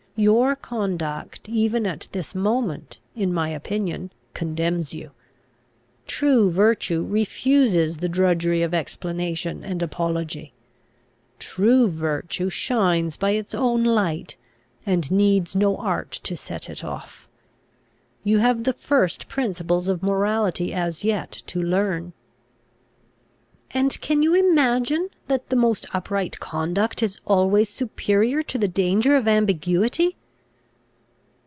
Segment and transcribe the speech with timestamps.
[0.17, 5.11] Your conduct even at this moment, in my opinion, condemns you.
[6.05, 10.53] True virtue refuses the drudgery of explanation and apology.
[11.39, 14.35] True virtue shines by its own light,
[14.85, 17.27] and needs no art to set it off.
[18.23, 22.11] You have the first principles of morality as yet to learn."
[23.73, 29.15] "And can you imagine, that the most upright conduct is always superior to the danger
[29.15, 30.17] of ambiguity?"